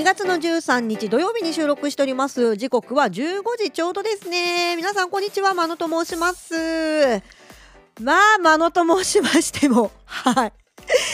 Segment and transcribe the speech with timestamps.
[0.00, 2.56] 2月の13日土曜日に収録しております。
[2.56, 4.74] 時刻は15時ちょうどですね。
[4.76, 5.52] 皆さんこんにちは。
[5.52, 6.54] まのと申します。
[8.00, 9.90] まあまのと申しましても。
[10.06, 10.52] はい。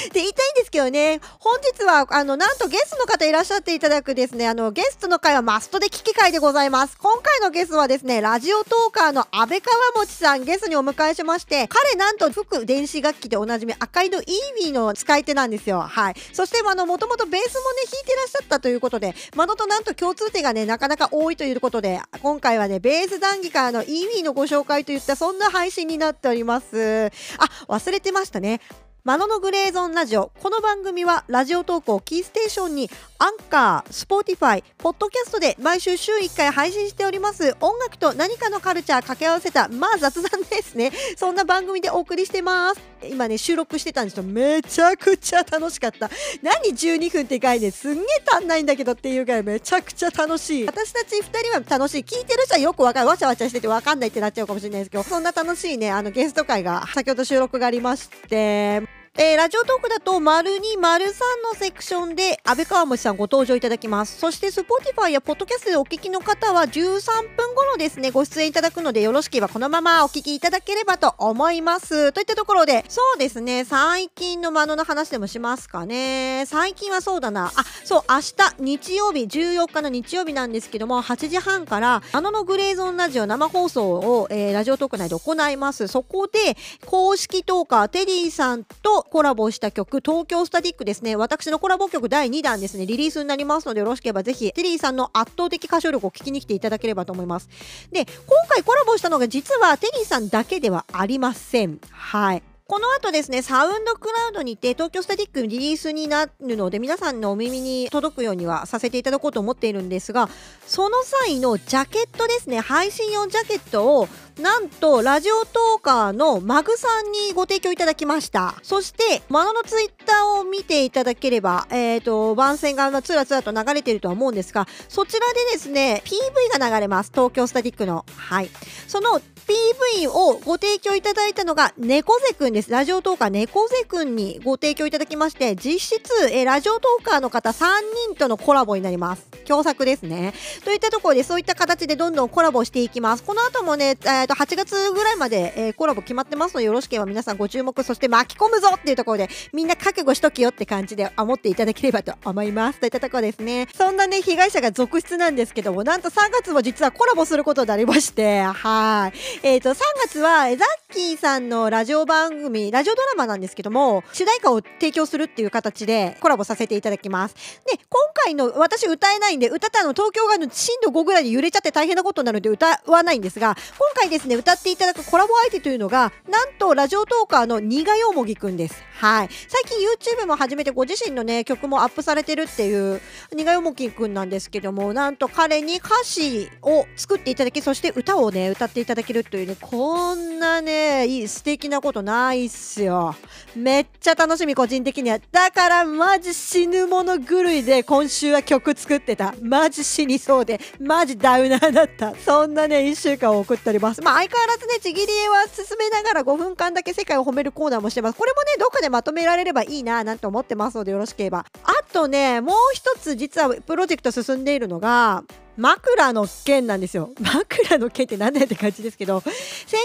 [0.08, 1.20] で言いたいんですけどね。
[1.38, 4.48] 本日はあのなんとゲストの方いらっしゃっていただくですね。
[4.48, 6.96] あのゲストの会はマストで聞き会でございます。
[6.98, 14.26] 今回のゲストはですねラジオトーカーの安倍川持さんゲストにお迎えしまして彼なんと吹く電子楽器でおなじみ赤いのイー
[14.64, 15.80] EWIの使い手なんですよ。
[15.80, 16.14] はい。
[16.32, 27.10] そしてあのもともとベースもね弾いてらっしゃったということでマノとなんと共通点がねなかなか多いということで今回はねベース談義からの EWIのご紹介といったそんな配信になっております。
[27.38, 28.60] あ忘れてましたね。
[29.06, 30.32] マノのグレーゾーンラジオ。
[30.42, 37.56] この番組はラジオトークをキーステーションに Anchor、Spotify、ポッドキャストで毎週週1回配信しております。
[37.60, 40.90] 音楽と何かのカルチャー掛け合わせたまあ雑談ですね。
[41.16, 42.80] そんな番組でお送りしてます。
[43.08, 44.24] 今ね収録してたんですよ。
[44.24, 46.10] めちゃくちゃ楽しかった。
[46.42, 50.66] 何12分って概念すんげえ足んないんだけどっていうぐらいめちゃくちゃ楽しい。
[50.66, 52.02] 私たち2人は楽しい。
[52.02, 53.06] 聞いてる人はよくわかる。
[53.06, 58.95] わちゃわちゃしててわかんないってなっちゃうかもしれないですけどそんな楽しいねあのゲスト回が先ほど収録がありまして。
[59.18, 64.18] えー、ラジオトークだと、丸2、丸3のセクションで、あべかわもちさんご登場いただきます。
[64.18, 72.12] そして、 Spotify やポッドキャストでお聞きの方は、13分頃ですね、ご出演いただくので、よろしければこのままお聞きいただければと思います。
[72.12, 76.44] といったところで、そうですね、最近のマノの話でもしますかね。
[76.46, 77.46] 最近はそうだな。
[77.56, 85.88] あ、そう、明日、日曜日、14日の日曜日なんですけども、8時半から、マノのグレーゾーンラジオ生放送を、えー、ラジオトーク内で行います。
[85.88, 91.16] そこで、公式トーカー、テディさんと、コラボした曲、東京スタティックですね。
[91.16, 97.48] 私のコラボ曲第2弾ですね、リリースになりますので、よろしければぜひ、テリーさんの圧倒的歌唱力を聞きに来ていただければと思います。
[97.90, 101.80] で、今回コラボしたのが実はテリーさんだけではありません。
[101.90, 102.42] はい。
[102.68, 110.28] この後ですね、サウンドクラウドにて東京スタティックリリースになるので、皆さんのお耳に届くようにはさせていただこうと思っているんですが、
[110.66, 114.08] その際のジャケットですね、配信用ジャケットを
[114.40, 128.50] なんとラジオトーカーのマグさんにご提供いただきましたそしてマノのツイッターを見ていただければえっ、ー、と番宣がつらつらと流れているとは思うんですがそちらでですね PV が流れます東京スタティックのはい
[128.86, 132.70] その PV をご提供いただいたのが猫背くんです。
[132.70, 137.64] ラジオトーカー猫背くんにご提供いただきまして、実質、えラジオトーカーの方3
[138.08, 139.24] 人とのコラボになります。
[139.44, 140.34] 共作ですね。
[140.64, 143.22] といったところでそういった形でどんどんコラボしていきます。
[143.22, 152.80] この後もね、えー、と8月ぐらいまで、えー、コラボ決まってますのでよろしければ皆さんご注目、そして巻き込むぞっていうところでみんな覚悟しとけよって感じで思っていただければと思います。
[152.80, 153.68] といったところですね。
[153.74, 159.18] そんなね、被害者が続出なんですけども、なんと3月も実はコラボすることになりまして、はい。
[159.42, 167.34] えっ、ー、と、3月は、ザッキーさんのラジオ番組、ラジオドラマなんですけども、主題歌を提供するっていう形でコラボさせていただきます。
[167.70, 178.82] で、今回の私歌えないんで、歌ったの東京が震度5ぐらいで揺れちゃって大変なことになるので歌わないんですが、今回でですね、歌っていただくコラボ相手というのが、なんとラジオトーカーの苦よもぎくんです。
[178.98, 179.28] はい。
[179.48, 179.78] 最近
[180.22, 183.00] YouTube も始めてご自身のね、曲もアップされてるっていう
[183.34, 193.14] 苦よもぎくんなんですけども、なんと彼に歌詞を作っていただき、そして歌をね、歌っていただけるというね、こんなね、いい素敵なことないっすよ。
[193.54, 195.18] めっちゃ楽しみ、個人的には。
[195.30, 199.34] だからマジ死ぬもの狂いで今週は曲作ってた。
[199.42, 202.14] マジ死にそうで、マジダウナーだった。
[202.24, 204.00] そんなね、1週間を送っております。
[204.06, 208.16] まあ相変わらずね、ちぎり絵は進めながら5分間だけ世界を褒めるコーナーもしてます。
[208.16, 211.44] これもね、どっかでまとめられればいいななんて思ってますのでよろしければ。
[211.64, 215.24] あとね、もう一つ実はプロジェクト進んでいるのが、
[215.56, 217.10] 枕の件なんですよ。
[217.18, 219.20] 枕の件って何だよって感じですけど、
[219.66, 219.80] 先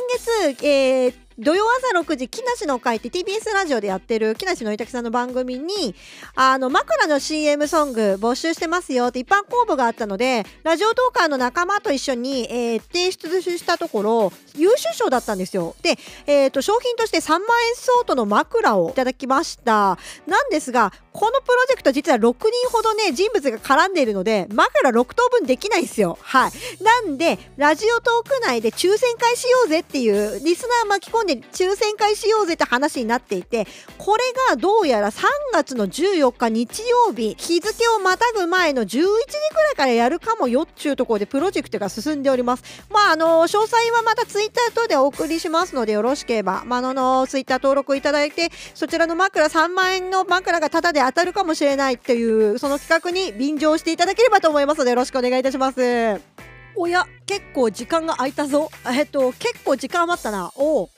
[0.54, 5.96] 月、えー、土曜朝6時、木梨の会って TBS ラジオでやってる木梨のいたきさんの番組に、
[6.36, 15.76] あの、枕の CM ソング募集してますよって一般公募があったので、ラジオトーカーの仲間と一緒に、えー、提出したところ、優秀賞だったんですよ。
[15.82, 15.98] で、
[16.28, 19.98] えっ、ー、と、商品として3万円相当の枕をいただきました。
[20.28, 26.20] なんですが、このプロジェクト実は6人ほどね、人物が絡んでいるので、枕6等分できないんですよ。
[26.22, 26.52] はい。
[26.84, 33.68] なんで、ラジオトーク内で抽選会しようぜっていう、リスナー巻き込んで抽選会しようぜって話になっていて、
[33.98, 35.24] これがどうやら3
[35.54, 42.64] 月の14日日曜日、日付をまたぐ前の11時くらいからやるかもよっちゅうところでプロジェクトが進んでおります。
[42.90, 56.51] まあ、あの、詳細はまたツイッター等でお送りしますので、よろしければ、まあ、の、ツイッター登録いただいて、そちらの枕3万円の枕がタダで当たるかもしれないっていう、その企画に便乗していただければと思いますので、よろしくお願いいたします。
[56.76, 58.70] おや結構時間が空いたぞ。
[58.88, 60.52] えっと結構時間余ったな。
[60.56, 60.90] お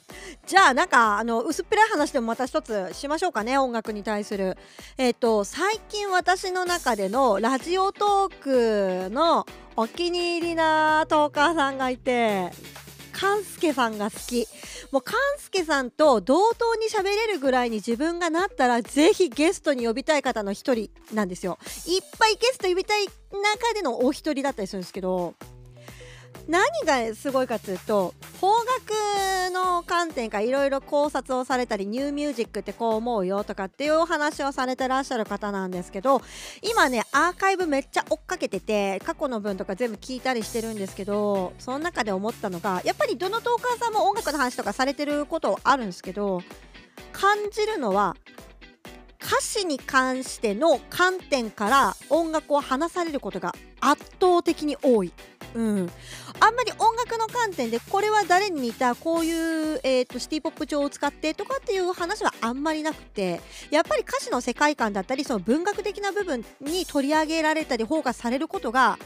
[0.46, 4.56] じゃあなんかあの薄っぺらい話でもまた一つしましょうかね音楽に対する。
[4.98, 12.50] えっと最近私の中でのラジオトークのお気に入りなトーカーさんがいて
[13.12, 14.46] 勘介さんが好き。
[14.92, 21.58] もう勘介さんと同等に喋れるぐらいに自分がなったらぜひゲストに呼びたい方の一人なんですよ。
[21.86, 25.34] いっぱいゲスト呼びたい中でのお一人だったりするんですけど
[26.46, 36.20] 何がすごいかというと邦楽の観点からいろいろ考察をされたりニューミュージックってこう思うよとかっていうお話をされてらっしゃる方なんですけど
[36.62, 46.42] 今ねアーカイブめっちゃ追っかけてて過去の分とか全部聞いたりしてるんですけどその中で思ったのがやっぱりどのトーカーさんも音楽の話とかされてることあるんですけど
[47.12, 48.16] 感じるのは
[49.24, 55.12] 歌詞に関しての観点から音楽を話されることが圧倒的に多い。
[55.54, 55.90] うん、
[56.40, 63.40] あんまり音楽の観点でこれは誰に似たこういう、えーと、シティ・ポップ調を使ってとかっていう話はあんまりなくて
[63.70, 68.98] やっぱり歌詞の世界観だったりその文学的な部分に取り上げられたりフォーカスされることが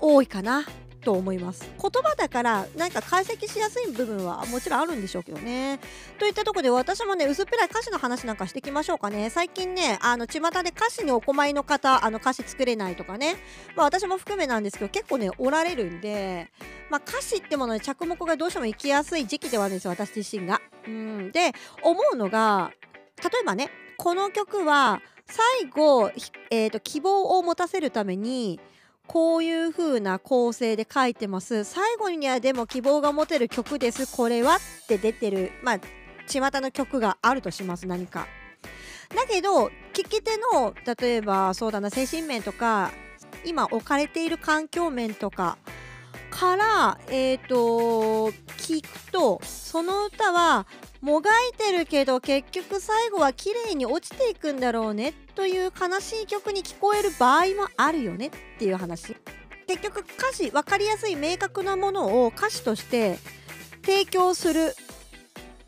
[0.00, 0.64] 多いかな。
[1.00, 1.68] と思います。
[1.80, 5.80] 言葉だからなんか解析しやすい部分はもちろんあるんでしょうけどね。
[6.18, 9.30] といったとこで私もね薄っぺらい歌詞の話なんかしてきましょうかね。
[9.30, 13.36] 最近ねあの巷で歌詞にお困りの方あの歌詞作れないとかね。
[13.76, 16.50] まあ私も含めなんですけど結構ねおられるんで
[16.90, 20.60] まあ歌詞ってものに着目がどうしても行きやすい時期ではあるんですよ私自身が。
[20.86, 21.32] うん。
[21.32, 21.52] で
[21.82, 22.72] 思うのが
[23.22, 26.10] 例えばねこの曲は最後、
[26.50, 28.58] えーと希望を持たせるために
[29.12, 31.64] こういう風な構成で書いてます。
[31.64, 34.06] 最後にはでも希望が持てる曲です。
[34.16, 35.80] これはって出てるまあ
[36.28, 37.88] 巷の曲があるとします。
[37.88, 38.28] 何か。
[39.08, 42.92] だけど聞き手の例えばそうだな精神面とか
[43.44, 45.58] 今置かれている環境面とか
[46.30, 50.68] からえっ、ー、と聞くとその歌は
[51.00, 59.16] もがいてるけど結局最後は綺麗に落ちていくんだろうねという悲しい曲に聞こえる場合もあるよねっていう話。
[59.66, 63.18] 結局歌詞分かりやすい明確なものを歌詞として
[63.84, 64.74] 提供する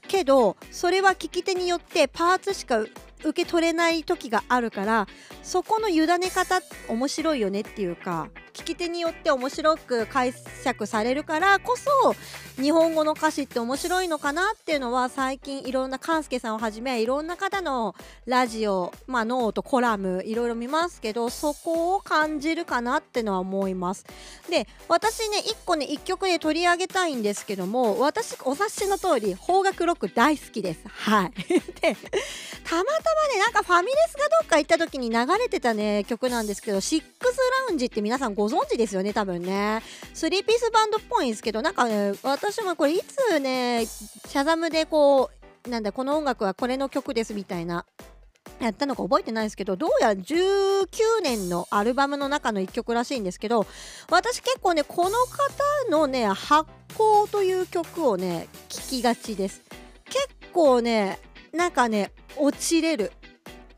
[0.09, 2.85] けどそれは聞き手によってパーツしか
[3.25, 5.07] 受け取れない時があるから
[5.43, 10.33] そこの委ね方面白いよねっていうか聞き手によって面白く解
[10.63, 12.15] 釈されるからこそ
[12.61, 17.95] 日本語の歌詞って面白いのかなっていうのは最近いろんな勘介さんをはじめいろんな方の
[18.27, 24.05] ラジオ、まあ、ノートコラムいろいろ見ますけどそこを感じるかなってのは思います。
[24.51, 30.81] で私ね1個ね1曲で取り上げたいんですけども私お察しの通り邦楽ロック大好きです。
[30.89, 31.33] はい。
[31.81, 31.97] で
[32.65, 37.39] たまたまねなんかファミレスがどっか行った時に流れてたね曲なんですけどシックス
[37.69, 39.83] ラウンジって皆さんご存知ですよね多分ね。
[40.15, 45.31] スリーピースバンドっぽいんですけどなんかね私もこれいつねシャザムでこ
[45.67, 47.85] うなんだこの音楽はこれの曲ですみたいな
[48.61, 50.87] やったのか覚えてないですけどどうやら19
[51.23, 53.67] 年のアルバムの中の1曲らしいんですけど
[54.11, 59.63] 私結構ねこの方のね「発酵」という曲をね聴きがちです。
[60.05, 61.19] 結構ね
[61.53, 63.13] なんかね落ちれる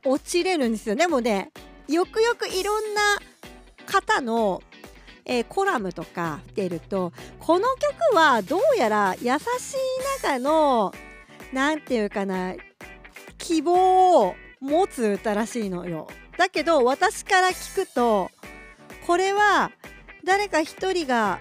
[0.05, 1.51] 落ちれるんですよでもね
[1.89, 3.01] よくよくいろんな
[3.87, 4.63] 方の
[5.27, 9.29] えー、コラムとか出るとこの曲はどうやら優しい
[10.23, 10.93] 中の
[11.53, 12.55] 何て言うかな
[13.39, 16.09] 希望を持つ歌らしいのよ。
[16.39, 18.31] だけど私から聞くと
[19.07, 19.71] これは
[20.25, 21.39] 誰か一人が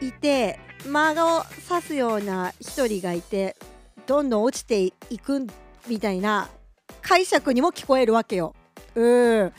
[0.00, 3.56] いて間を指すような一人がいて
[4.12, 5.46] どんどん落ちていく
[5.88, 6.50] みたいな
[7.00, 8.54] 解釈にも聞こえるわけよ。
[8.94, 9.00] う
[9.44, 9.52] ん。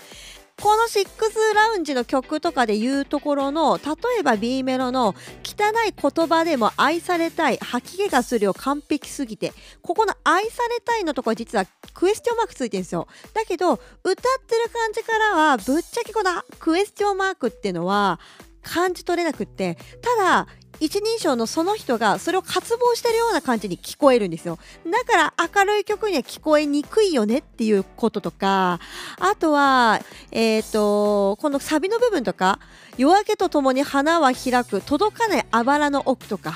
[0.61, 13.07] この「シックスラウンジ」の曲とかで言うところの例えば B メロの「汚い言葉でも愛されたい吐き気がするよ完璧すぎて」ここの「愛されたい」のところ実はクエスチョンマークついてるんですよ。
[13.33, 16.29] だけど歌ってる感じからはぶっちゃけこの
[16.59, 18.19] クエスチョンマークっていうのは
[18.61, 19.79] 感じ取れなくって。
[19.99, 20.47] ただ
[20.83, 24.59] 一人称のその人がそれを渇望してるような感じに聞こえるんですよ。
[24.85, 28.81] だから明るい曲には聞こえにくいよねっていうこととか
[29.17, 32.59] あとはえっ、ー、とこのサビの部分とか
[32.97, 36.53] 夜明けとともに花は開く届かないあばらの奥とか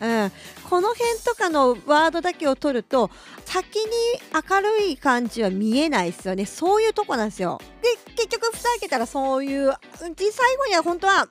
[0.00, 0.32] うん、
[0.68, 3.10] この辺とかのワードだけを取ると
[3.44, 3.90] 先に
[4.32, 6.46] 明るい感じは見えないですよね。
[6.46, 7.60] そういうとこなんですよ。
[7.82, 11.28] で結局蓋開けたらそういう最後には本当は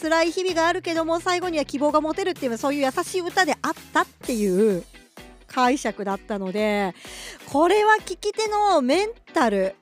[0.00, 4.84] 辛い日々があるけども最後には希望が持てるっていうそういう優しい歌であったっていう
[5.46, 6.94] 解釈だったので
[7.46, 9.74] これは聴き手のメンタル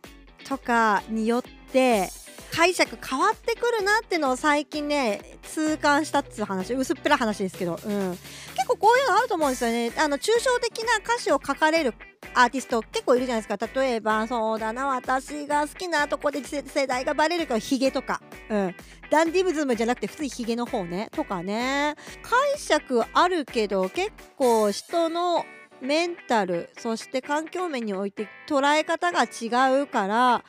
[0.49, 2.09] とかによって
[2.57, 8.11] 解釈変わってくるなってのを最近ね痛感したっつう話薄っぺら話ですけど、うん、
[8.55, 9.93] 結構こういうのあると思うんですよね。
[9.99, 11.93] あの抽象的な歌詞を書かれる
[12.33, 13.81] アーティスト結構いるじゃないですか。
[13.81, 18.75] 例えばそうだな私が好きなとこで世代がバレるからヒゲとか、うん、
[19.11, 21.11] ダンディブズムじゃなくて普通にヒゲの方ね。
[21.13, 21.95] とかね。
[22.23, 25.45] 解釈あるけど結構人の
[25.81, 30.43] メンタルそして環境面において捉え方が違うからあん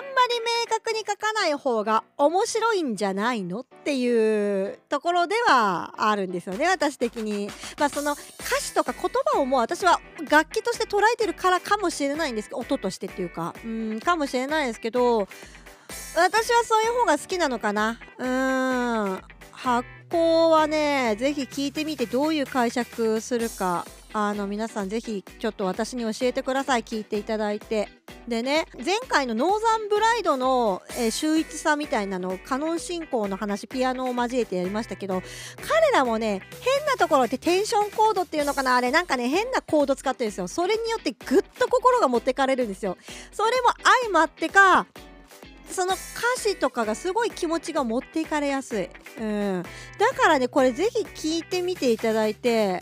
[0.00, 7.50] り明確に書かない方が面白いんじゃないのっていうところではあるんですよね私的に。
[7.78, 9.02] まあその歌詞とか言
[9.32, 10.00] 葉をもう私は
[10.30, 13.54] 楽器として捉えてるからかもしれないんですけど音としてっていうか。
[13.62, 15.28] うんかもしれないですけど
[16.16, 17.98] 私はそういう方が好きなのかな。
[18.18, 19.20] うん。
[19.52, 23.84] 発行はねぜひ聞いてみてどういう解釈するか。
[24.16, 26.84] あの皆さんぜひちょっと私に教えてください。
[26.84, 27.88] 聞いていただいて。
[28.28, 35.20] でね前回のノーザンブライドの、えー、秀逸さみたいなのカノン進行の話ピアノを交えてやりましたけど
[35.68, 36.40] 彼らもね
[36.78, 38.76] 変なところってテンションコードっていうのかな？
[38.76, 40.48] あれなんかね変なコード使ってるんですよ。
[40.48, 42.96] それによってぐっと心が持ってかれるんですよ。
[43.30, 43.68] それも
[44.00, 44.86] 相まってか
[45.70, 49.62] その歌詞とかがすごい気持ちが持っていかれやすい、うん、
[49.98, 52.80] だからねこれぜひ聞いてみていただいて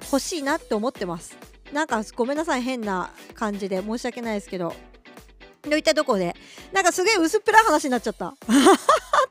[0.00, 1.36] 欲しいなって思ってます。
[1.72, 4.74] なんかごめんなさい変な感じで申し訳ないですけど。
[5.62, 6.36] といったとこで？
[6.72, 8.34] なんかすげえ薄っぺらい話になっちゃった。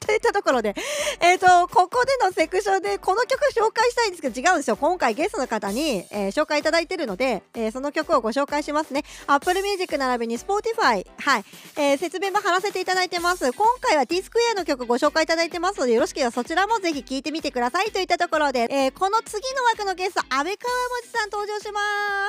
[0.06, 0.76] といったところで、
[1.20, 4.78] えっ、ー、と、ここでのセクションでこの曲紹介したいんですけど違うんですよ。
[4.78, 9.04] 今回ゲストの方に、えー、紹介いただいてるので、えー、その曲をご紹介しますね。
[9.28, 11.46] Apple Music 並びに Spotify、はい、
[11.78, 13.52] えー、説明も貼らせていただいてます。
[13.54, 21.80] 今回は T スクエアの曲ご紹介いただいてますので、よろしければそちらもぜひ聴いてみてくださいといったところで、えー、この次の枠のゲスト、安倍川文字さん登場しま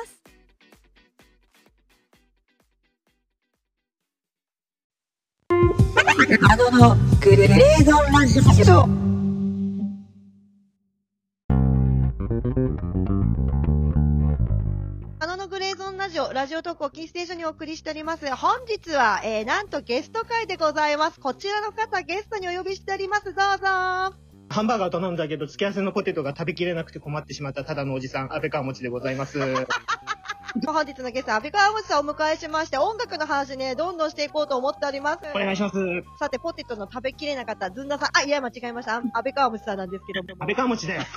[0.07, 0.26] す。
[5.99, 8.83] あののグレーゾンラジオ。
[15.19, 18.27] あののグレーゾンラジオ、ラジオトークをキーステーションにお送りしております。
[18.37, 21.19] 本日は、えー、なんとゲスト会でございます。
[21.19, 23.25] こちらの方、ゲストにお呼びしております。
[23.25, 23.47] どうぞ。
[24.49, 29.39] ハンバーガー頼んだけど、付け合わせのポテトが食べきれなくて困ってしまったただのおじさん、安倍川持でございます。
[30.65, 35.19] 本日のゲスト、安倍川口さんをお迎えしまして、音楽の話ね、どんどんしていこうと思っております。
[35.35, 35.77] お願いします。
[36.19, 38.97] さて、ポテトの食べきれなかったずんださん、あ、いや、間違えました。
[38.97, 40.29] 安倍川口さんなんですけども。
[40.41, 41.03] 安倍川餅だよ。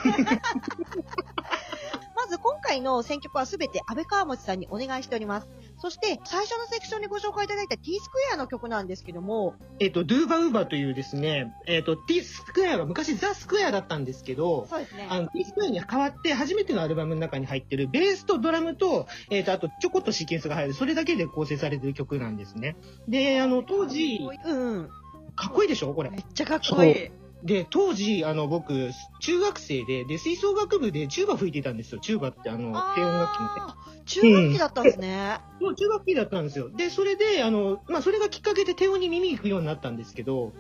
[2.29, 5.49] まず今回の選曲はすべて安倍川持さんにお願いしております。
[5.79, 9.55] そして、最初のセクションにご紹介いただいた T スクエアの曲なんですけども。
[9.79, 15.07] えっ、ー、と、ドゥーバウーバというですね、えっ、ー、と、T スクエアが昔ザ・スクエアだったんですけど、そうですね。
[15.09, 22.75] あの、T スクエアに変わって初めてのアルバムの中に入ってるベースとドラムと、えっ、ー、と、あとちょこっとシーケンスが入る、それだけで構成されてる曲なんですね。
[23.07, 24.89] で、あの、当時、うん。
[25.35, 25.95] かっこいいでしょ？
[25.95, 26.11] これ。
[26.11, 27.11] めっちゃかっこいい。
[27.43, 28.91] で、当時、あの、僕、
[29.21, 31.99] 中学生で、で、吹奏楽部でチューバ吹いてたんですよ。
[31.99, 35.39] チューバってあの、低音楽器の中学期だったんですね。
[35.61, 36.69] うん、そう、中学期だったんですよ。
[36.69, 40.51] で、それで、あの、まあ、それがきっかけで低音に耳行くようになったんですけど、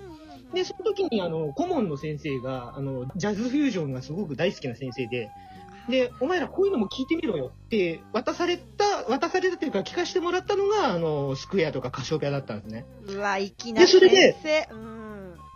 [0.53, 5.29] で、その時に、あの、顧問の先生が、あの、ジャズフュージョンがすごく大好きな先生で、
[5.89, 12.85] で、お前らこういうのも聞いてみろよって渡された、渡されたというか聞かせてもらったのが、あの、スクエアとかカシオペアだったんですね。
[13.07, 14.69] うわ、いきなり先生。
[14.71, 14.98] うん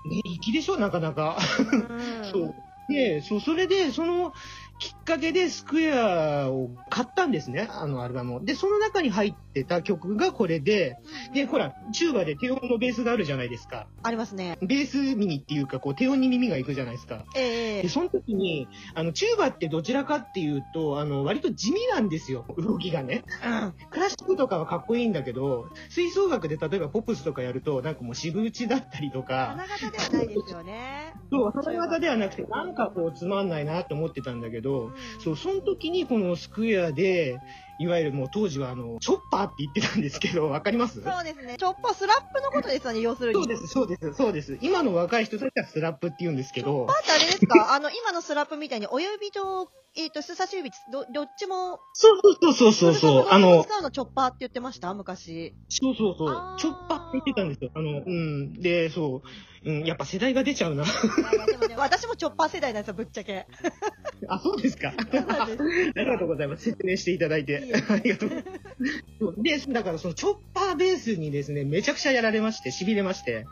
[0.04, 1.38] ね、粋でしょ、なかなか。
[2.32, 2.64] そう。
[2.88, 4.34] で、そう、それで、その、
[4.84, 8.44] きっかけでスクエアを買ったんですね、あのアルバムを。
[8.44, 10.98] で、その中に入ってた曲がこれで、
[11.34, 13.88] で、ほら、チューバで低音のベースがあるじゃないですか。
[14.04, 14.58] ありますね。
[14.62, 17.24] ベースミニっていうか、こう、低音に耳がいくじゃないですか。
[17.34, 23.24] ええー、で、その時に、あの、チューバってどちらかっていうと、あの、割と地味なんですよ、動きがね。
[23.46, 23.74] うん。
[23.90, 29.56] クラシックとかはかっこいいんだけど、吹奏楽で例えばポップスとかやると、なんかもう渋打ちだったりとか。
[29.56, 31.14] 花形ではないですよね。
[31.32, 37.40] そう、花形ではなくて、なんかこう、つまんないなって思ってたんだけど、うん、そう、その時にこのスクエアで、
[37.80, 41.02] いわゆるもう当時はあの、チョッパーって言ってたんですけど、わかります？
[41.02, 41.56] そうですね。
[41.58, 43.36] チョッパー、スラップのことですよね、要するに。
[43.36, 44.58] そうです、そうです、そうです。
[44.62, 46.68] 今の若い人たちはスラップって言うんですけど。
[46.68, 47.74] チョッパーってあれですか？
[47.74, 51.80] あの、今のスラップみたいに親指と、えっ、ー、と、人差し指ど、どっちも。
[51.94, 53.28] そうそうそうそうそう。
[53.30, 54.92] あの、使うのチョッパーって言ってました？
[54.94, 55.54] 昔。
[55.70, 56.56] そうそうそう。
[56.60, 57.70] チョッパーって言ってたんですよ。
[57.76, 58.54] あの、うん。
[58.54, 59.22] で、そ
[59.66, 59.70] う。
[59.70, 60.84] うん、やっぱ世代が出ちゃうな。
[60.84, 63.46] いやでもね、私もチョッパー世代なんですよ、ぶっちゃけ。
[64.28, 64.90] あ、そうですか。
[64.90, 65.20] あ
[65.96, 66.64] りがとうございます。
[66.64, 67.64] 説明していただいて。
[67.88, 68.30] ありがとう。
[69.38, 73.46] で、だからそのチョッパーベースにですね、めちゃくちゃやられまして、痺れまして。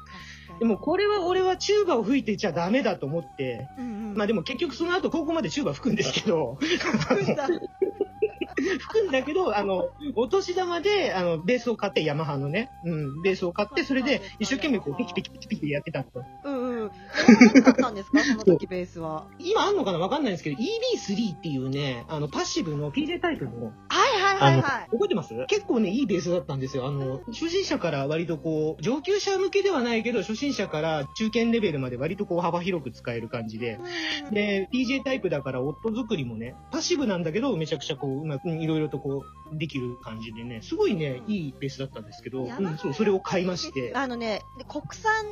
[0.62, 7.48] でもこれは俺はチューバを吹いてちゃダメだと思って、うんうん、まあでも結局その後高校までチューバ吹くんですけど、吹くんだ。
[9.26, 16.41] けど、あの、お年玉で、あの、ベースを買って、ヤマハのね、うん、ベースを買って、それで、一生懸命こう、ピキピキピキピキやってたんですようんうん。
[16.41, 16.41] 何
[16.90, 19.28] だったんですか その時ベースは。
[19.40, 24.90] 今あんのかなわかんないんですけど、EB3 っていうね、あの、パッシブの PJ タイプの、はいはいはいはい。
[24.92, 25.34] 覚えてます？
[25.48, 26.88] 結構ね、いいベースだったんですよ。
[26.88, 33.80] あの、初心者から割とこう、上級者向けではないけど、初心者から中堅レベルまで割とこう、幅広く使える感じで。
[34.26, 43.92] うんで、PJ タイプだから音作りもね、パッシブなんだけど、めちゃくちゃこう、うまく、いろいろとこう、できる感じでね、すごいね、いいベースだったんですけど、うん、そう、それを買いまして。
[43.94, 45.26] あのね、で国産、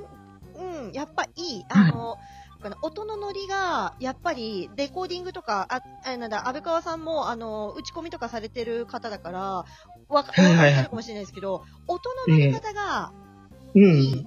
[0.59, 1.65] うん、やっぱいい。
[1.69, 2.17] あの、
[2.61, 9.65] この音のノリが、やっぱり、レコーディングとか、あ、あなんだ、安倍川さんも、あの、打ち込みとかされてる方だから、わ
[10.09, 10.41] か、わか
[10.81, 13.11] るかもしれないですけど、音の乗り方が
[13.75, 14.25] ういいん。、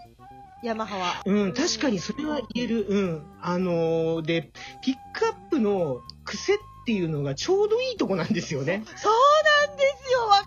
[0.62, 1.22] ヤマハは。
[1.26, 2.86] うん、確かにそれは言える。
[2.88, 3.26] うん。
[3.42, 8.82] あのーで、ピックアップの癖っていうのがちょうどいいとこなんですよね。
[8.96, 9.12] そう
[9.68, 10.46] なんですよ、わか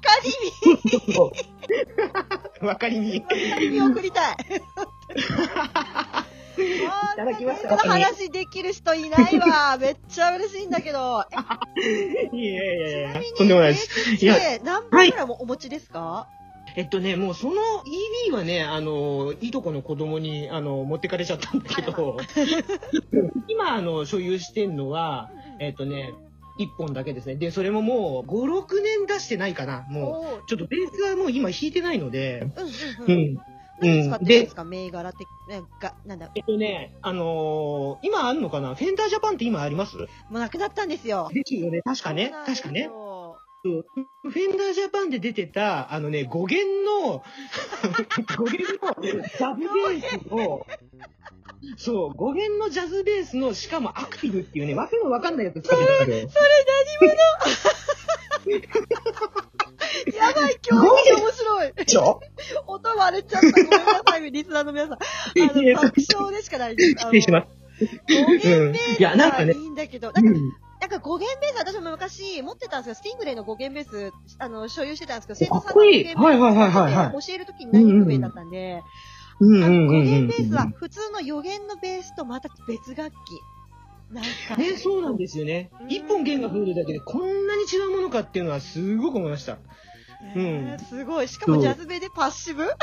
[2.62, 3.12] り わかりみ。
[3.12, 3.20] み。
[3.20, 4.38] わかりみ送りたい。
[5.16, 5.20] い
[7.18, 9.78] ただきましたこの話できる人いないわ。
[9.80, 11.26] めっちゃ嬉しいんだけど。
[11.78, 14.26] えいやいやいやとんでもないです。
[14.26, 16.28] いやて何本ぐらいもお持ちですか、
[16.76, 17.54] えっとね、もうその
[18.30, 22.18] EB はね、あの、いとこの子供に、あの、持ってかれちゃったんだけど、
[23.48, 25.30] 今、あの、所有してんのは、
[25.60, 26.14] えっとね、
[26.60, 27.36] 1本だけですね。
[27.36, 29.86] で、それももう、5、6年出してないかな。
[29.90, 32.48] もう、ちょっとベースはもう今弾いてないので。
[33.08, 33.38] うん。
[33.80, 38.76] 何使ってるんですか、銘柄って、なんか、なんだ、えっとね、あのー今あんのかな？
[38.76, 39.98] フェンダージャパンって今あります？
[39.98, 41.30] もうなくなったんですよ。
[41.34, 41.82] ですよね。
[41.84, 42.32] 確かね。
[42.46, 42.90] 確かね。
[43.64, 47.24] フェンダージャパンで出てた、あのね、語源の、
[48.38, 50.68] 語源のジャズベースの、
[51.78, 56.30] そう、語源のジャズベースの、しかもアクティブっていうね、わけのわかんないやつ使ってたんだよ。
[60.16, 61.74] やばい、今日面白い。
[61.74, 62.20] でしょ？
[62.68, 63.48] 音割れちゃった。
[63.50, 64.98] ごめんなさい、リスナーの皆さん。
[64.98, 64.98] あ
[65.54, 66.90] の、 爆笑でしかないです。
[66.92, 67.48] 失礼します。
[67.86, 69.00] 語源ベーうんス
[69.60, 70.54] いいいんだけど、なんか、うん。
[70.82, 78.84] なんか語源ベース、私も昔持ってたんですけど、スティングレイの語源ベース、あの、所有してたんですけど、生徒さんの語源ベース教えるときに何不明だったんで、うんうん
[79.40, 83.16] うんうん語源ベースは普通の予言のベースとまた別楽器。
[84.12, 84.56] なんか。
[84.56, 85.92] ね、そうなんですよねうん。
[85.92, 89.58] 一本弦が増えるだけでこんなに違うものかっていうのはすごく思いました。
[90.36, 91.28] えーすごい。
[91.28, 92.64] しかもジャズベでパッシブ？
[92.64, 92.76] 間違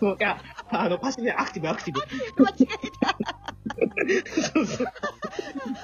[0.00, 2.00] そう、いや、あの、パッシブ、アクティブ、アクティブ。
[2.00, 3.37] えた。
[4.54, 4.86] そうそう。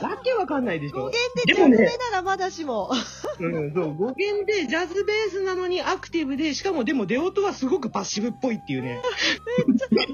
[0.03, 1.03] わけわかんないでしょ。
[1.03, 2.91] 語源でジャズベならまだしも。
[3.39, 9.01] うん、そう、語源でジャズベースなのにアクティブで、しかもでも出音はすごくパッシブっぽいっていうね。
[9.91, 10.07] な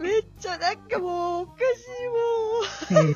[0.00, 3.10] めっちゃなんかもうおかしいも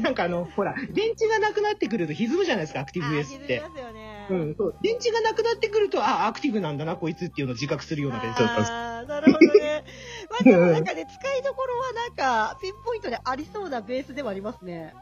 [0.00, 0.02] ん。
[0.02, 3.76] なんかあの、ほら、電池がなくなってくると歪むじゃないですか、アクティブベースってあー気づき。
[3.76, 4.01] ますよね。
[4.32, 4.74] うん、そう。
[4.82, 8.72] 電池がなくなってくると、あ、アクティブなんだな、こいつっていうのを自覚するようなベースだったんです。
[8.72, 9.84] ああ、なるほどね。
[10.30, 14.94] まあでもなんかね、使いどころはなんか、ピンポイントでありそうなベースではありますね。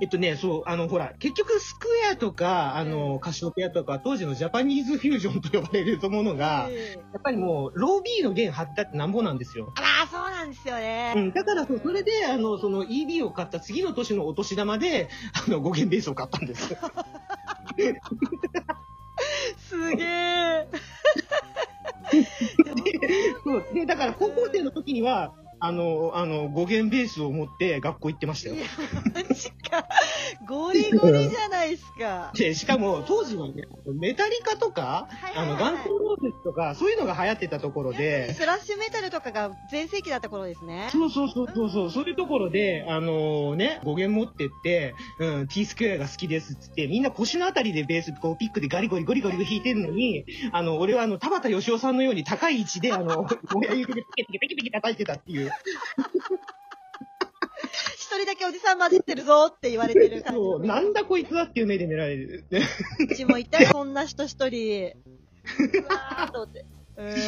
[0.00, 9.72] えっとね、そう、あの、ほら、結局スクエアとか、あの、カシオペアとか、当時のジャパニーズフュージョンと呼ばれるものが、ええやっぱりもう、ロー B の弦張ったってなんぼなんですよ。
[9.76, 11.12] あら、そうなんですよね。
[11.16, 15.08] うん、だからそう、それで、あの、その EB を買った次の年のお年玉で、
[15.46, 16.76] あの、5弦ベースを買ったんです。
[19.78, 20.68] すげえ。
[23.44, 23.64] そう。
[23.74, 28.56] で、だから高校生の時には、あの、あの、5弦ベースを持って学校行ってましたよ
[29.14, 29.88] マジか。
[30.46, 32.32] ゴリゴリじゃないですか。
[32.34, 40.88] で、しかも、当時はね、メタリカとか、あの、はいはいはいガンツローゼスとか、そういうのが流行ってたところで、スラッシュメタルとかが全盛期だった頃ですね。
[40.92, 55.47] そうそうそうそうそう、そういうところで、あのね、語源持ってって、うん、T スクエアが好きですっつって、みんな腰のあたりでベース、こう、ピックでガリゴリゴリゴリ弾いてるのに、あの、俺はあの、田畑義雄さんのように高い位置で、あの、 親指でピキピキピキピキ叩いてたっていう。
[57.94, 60.38] 一人だけおじさん混じってるぞって言われてる感じ。
[60.38, 62.44] そう、なんだこいつはっていう目で見られる。
[62.98, 64.92] うちもいたよ、そんな人一人。
[65.58, 66.64] うわーと思って。
[66.98, 67.12] うん。
[67.12, 67.22] その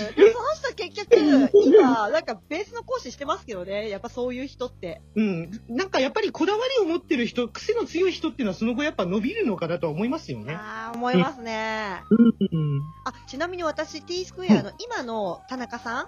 [0.55, 1.17] 人結局、
[1.65, 3.89] 今、なんかベースの講師してますけどね。
[3.89, 5.01] やっぱそういう人って。
[5.15, 5.51] うん。
[5.69, 10.55] なんかやっぱりこだわりを持ってる人、癖の強い人っていうのはその後やっぱ伸びるのかなとは思いますよね。
[10.55, 12.03] ああ、思いますね。
[12.11, 12.81] うん。
[13.05, 16.07] あ、ちなみに私、T スクエアの今の田中さん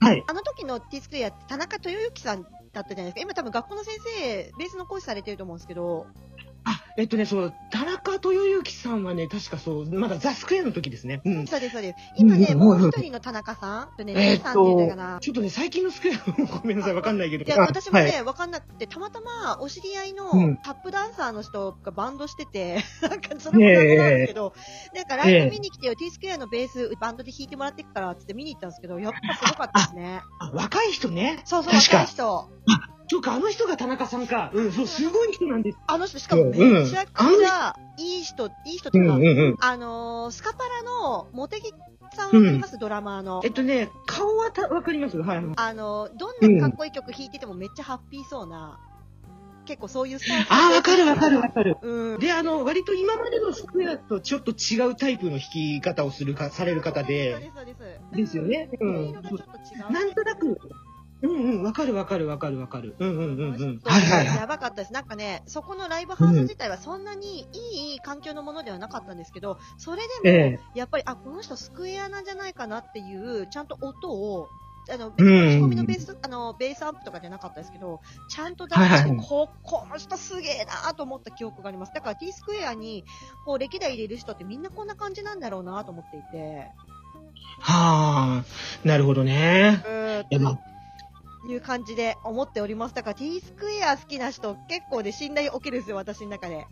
[0.00, 0.24] はい。
[0.26, 3.20] あの時の T スクエアって田中豊之さんだったじゃないですか。
[3.20, 6.06] 今多分学校の先生、ベースの講師されてると思うんですけど。
[6.68, 11.22] あ、えっとね、そう、田中豊之さんはね、確かそう、まだザ・スクエアの時ですね。
[11.24, 11.46] うん。
[11.46, 11.98] そうです、そうです。
[12.16, 15.18] 今ね、うんもう一人の田中さん、ね、えーっとな、。
[15.20, 16.18] ちょっとね、最近のスクエア、
[16.58, 17.44] ごめんなさい、わかんないけど。
[17.44, 24.52] いや、あ私もね、はいわかんなくて、たまたまお知り合いのうんタップダンサーの人がバンドしてて、 なんかそれも謎なんですけど、
[24.92, 30.22] なんかライブ見に来てよ、T スクエアのベースバンドで弾いてもらってくからって見に行ったんですけど、やっぱすごかったですね。
[30.40, 31.42] あ若い人ね。
[31.44, 32.50] そうそう、若い人。
[33.08, 34.50] そうか、あの人が田中さんか。
[34.52, 35.78] うん、そう、すごい人なんです。
[35.86, 36.56] あの人、しかもめ
[36.88, 39.56] ちゃくちゃいい人、いい人っていうか、うん。
[39.60, 41.70] あのースカパラのモテギ
[42.14, 43.48] さんわかります、ドラマーのえ。
[43.48, 45.18] っとね、顔はたわかります？
[45.18, 45.44] はい。
[45.56, 48.78] あのーどんなかっこいい曲弾いててもめっちゃハッピーそうな、
[49.66, 50.46] 結構そういうスタイル。
[50.50, 51.76] あー、わかるわかるわかる。
[51.82, 52.18] うん。
[52.18, 58.16] で、あの、割と今までのスクエアとちょっと違うタイプの弾き方をするか、される方そうでで、す、そうです。
[58.16, 58.68] ですよね。
[58.80, 59.12] うん。
[59.12, 60.58] なんとなく、
[61.22, 62.94] うんうん、わかるわかるわかるわかる。
[62.98, 63.80] うんうんうんうん。
[63.84, 64.36] はいいはいいはい。
[64.36, 64.92] やばかったです。
[64.92, 67.48] なんかね、そこのライブハウス自体はそんなに
[67.80, 74.48] いい環境のものではなかったんですけど、それでも、えやっぱり、あ、この人スクエアなんじゃないかなっていう、ちゃんと音を、
[74.90, 75.22] あの、うん仕
[75.58, 81.92] 込みのベース、あの、ベースアンプとかじゃなかったですけど、ちゃんと出して、はいはいこ、この人すげえなと思った記憶があります。
[81.94, 83.04] だから T スクエアに、
[83.46, 86.70] こう、歴代入れる人ってみんなこんな感じなんだろうなと思っていて、
[87.60, 88.44] はあ、
[88.84, 89.82] なるほどね。
[89.84, 90.75] うーん
[91.52, 92.94] いう感じで思っております。
[92.94, 96.66] だから T スクエア好きな人結構で信頼を受けるんですよ、私の中で。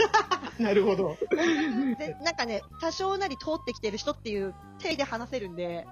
[0.58, 1.16] なるほど。
[1.98, 5.86] でなんかね、多少なり通ってきてる人っていう手で話せるんで。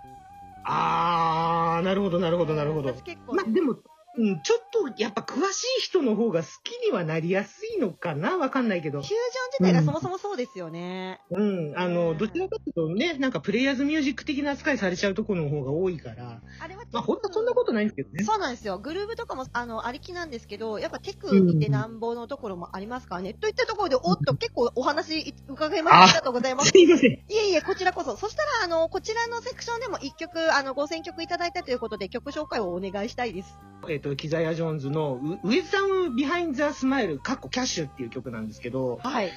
[0.64, 3.03] あー、なるほどなるほどなるほど私。
[3.03, 3.77] 結構、まあでも、
[4.18, 4.59] うん、ちょっ
[4.94, 8.37] とやっぱ詳しい人の方が好きにはなりやすいのかな？
[8.37, 9.09] わかんないけどフュー。
[9.09, 11.20] ジョン自体がそもそもそうですよね。
[11.31, 18.24] うん、あの、どちらかというとね、なんかプレイヤーズミュージック的な扱いされちゃうところの方が多いから、あれはまあ本当はそんなことないんですけどね。
[18.24, 18.78] そうなんですよ。
[18.78, 23.35] グルーブとかも、あの、ありきなんですけど、やっぱテク見せてなんぼのところもありますからね。
[23.35, 26.02] といったところで、おっと、結構お話伺いました。
[26.02, 26.70] ありがとうございます。
[26.70, 27.11] すいません。
[27.12, 28.16] いえいえ、こちらこそ。
[28.16, 33.57] そしたら、あの、こちらのセクションでも一曲、あの、ご選曲いただいたということで、曲紹介をお願いしたいです。
[33.88, 39.31] えっ、と、 Keziah Jones のウ、 Wisdom Behind the Smile、カッコキャッシュっていう曲なんですけど、はい。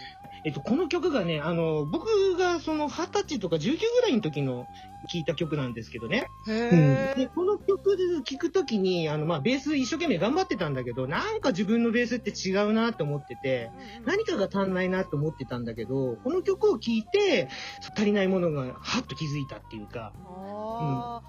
[0.43, 4.65] えっと、この曲がね、あの、僕がその20歳とか19ぐらいの時の
[5.07, 6.27] 聴いた曲なんですけどね。
[6.47, 13.69] へで、この曲で聴くときに、あの、まあ、ベース一生懸命頑張ってたんだけど、なんか自分のベースって違うなって思ってて、
[14.05, 17.47] 何かが足んないなって思ってたんだけど、この曲を聴いて、
[17.95, 21.21] 足りないものがはっと気づいたっていうか、あ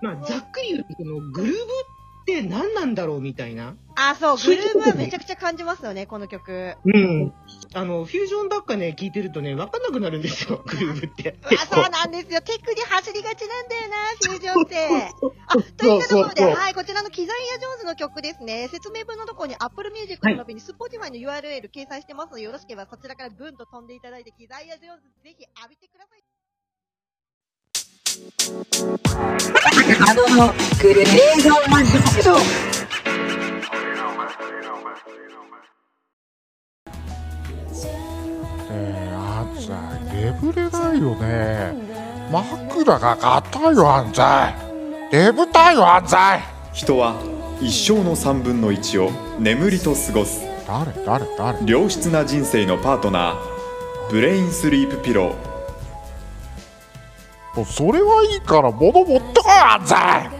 [0.00, 1.56] まあ、ざっくり言うと、このグルーブ
[2.38, 3.70] って何なんだろうみたいな。
[3.70, 6.74] ーあ、そう、グルーブはめちゃくちゃ感じますよね、この曲。
[6.84, 7.32] うん。
[7.74, 11.36] あの、フュージョンばっかね、聴いてるとね、わかんなくなるんですよ、 グルーブって。
[11.44, 12.40] あ、そうなんですよ。
[12.40, 14.88] テクに走りがちなんだよな、フュージョンって。
[15.46, 18.68] あ、といったところで、はい、こちらのキザイア・ジョーンズの曲ですね。
[18.68, 26.29] 説明文のところに Apple Music の並びに Spotify の URL 掲載してますので、よろしければそちらからブンと飛んでいただいて、キザイア・ジョーンズぜひ浴びてください。
[30.08, 32.36] あのグレーゾーンなんですけど。
[38.72, 39.74] えー、あんざ
[40.12, 41.72] い眠れないよね。
[42.32, 44.54] 枕が硬いよあんざい
[45.12, 46.42] 眠たいよあんざい
[46.72, 47.16] 人は
[47.60, 50.40] 一生の3分の1を眠りと過ごす。
[50.66, 51.58] 誰誰誰？
[51.66, 53.36] 良質な人生のパートナー。
[54.10, 55.49] ブレインスリープピロー
[57.66, 60.30] それはいいから物持ってこいあんざい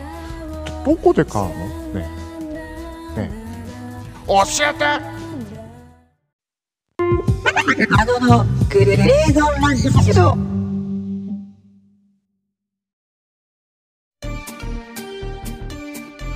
[0.84, 1.52] どどこで買うの？
[1.52, 2.08] ね
[3.16, 3.30] えね
[4.24, 4.84] え教えて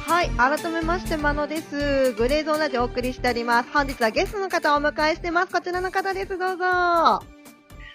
[0.07, 2.13] はい、改めまして、まのです。
[2.13, 3.71] グレーゾーンラジオお送りしております。
[3.73, 5.53] 本日はゲストの方をお迎えしてます。
[5.53, 7.34] こちらの方です、どうぞ。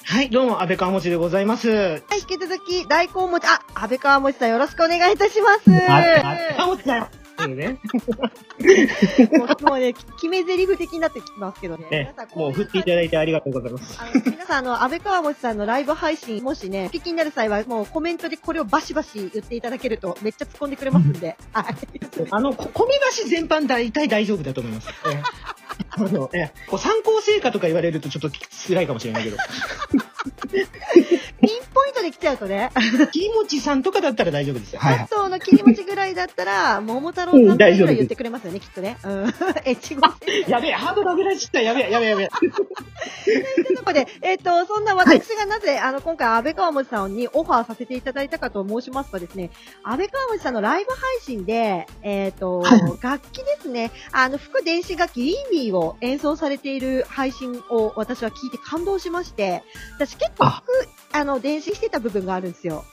[0.10, 1.70] ははい、どうも、安倍川もちでございます。
[1.70, 5.70] い、引き続き、大根餅、あ、安倍川餅さんよろしくお願いいたします。
[5.70, 7.10] 安倍川もちだよ。
[7.48, 7.78] ね。
[9.62, 11.86] もうね、決め台詞的になってきますけどね。
[11.92, 14.00] ねもう振っていただいてありがとうございます。
[14.02, 21.38] あの皆さん、あの、安倍川餅さんのライブ配信、もしね、お聞きになる際は、もうコメントでこれをバシバシ言っていただけると、めっちゃ突っ込んでくれますんで。
[21.54, 21.76] はい。
[22.32, 24.90] あの、こ米菓子全般大体大丈夫だと思います。
[25.08, 25.59] ええ
[25.92, 28.30] あの、えこう参考成果とか言われるとちょっと
[28.68, 29.38] 辛いかもしれないけど。
[31.42, 32.72] ピ ンポイントトで来ちゃうとね、
[33.12, 34.80] 切りもちさんとかだったら大丈夫ですよ。
[34.80, 35.08] はい、はい。
[35.08, 38.98] 佐藤の切り餅ぐらいだったら、桃太郎さんぐらい言ってくれますよね、きっとね。
[39.04, 39.34] うん。
[39.66, 40.02] 越後
[40.48, 41.62] やべえ、ハードル上げられちゃった。
[41.62, 42.30] やべえ、やべえ、やべえ。
[42.30, 42.54] という
[43.78, 49.52] ことで、えっ、と、そんな私がなぜ、あの、今回、安倍川餅さんにオファーさせていただいたかと申しますとですね、
[49.84, 59.64] 安倍川餅さんのライブ配信で、えっ、と、はい楽器ですね、あの、副電子楽器、リービーを演奏されている配信を私は聞いて感動しまして、
[59.98, 60.46] 私結構
[61.12, 62.86] あの、電子してた部分があるんですよ。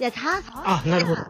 [0.00, 1.22] いや、た、そんあ、なるほど。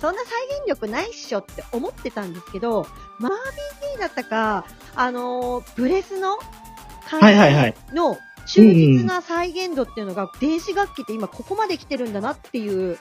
[0.00, 2.86] そんな再現力ないっしょって思ってたんですけど、
[3.18, 6.38] マービー D だったか、あのーブレスの
[7.08, 7.20] 感。
[7.88, 12.98] じの忠実な再現度っていうのが、電子楽器って今ここまで来てるんだなっていう、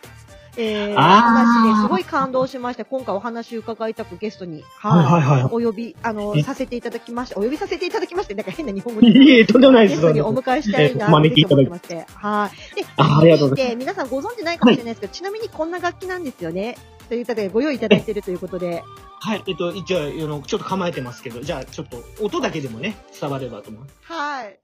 [0.55, 9.07] えー、話ですごい感動しまして、今回お話伺いたくゲストに、はいはいはいお呼び、あの、えさせていただきまして、お呼びさせていただきまして、なんか変な日本語で。
[9.07, 10.01] いえとんでもないです。
[10.01, 12.13] ゲストにお迎えしたいなえお招きいただきと思ってまして。
[12.15, 12.75] はい。
[12.75, 16.77] で、あありがとうございで、皆さんご存知ないかもしれないですけど、ちなみにこんな楽器なんですよね。
[17.09, 18.83] ということで、ご用意いただいているということで。
[19.19, 23.83] はい、えっと、一応、あの、ちょっと構えてますけど、じゃあ、ちょっと、音だけでもね、伝わればと思う。
[24.03, 24.59] はい。